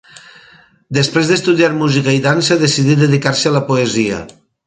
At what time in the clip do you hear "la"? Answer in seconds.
3.59-3.65